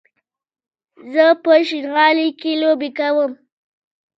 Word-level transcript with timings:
زه 1.13 1.25
په 1.43 1.51
شينغالي 1.69 2.27
کې 2.39 2.51
لوبې 2.61 2.89
کوم 2.97 3.31